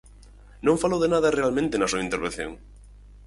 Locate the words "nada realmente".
1.13-1.79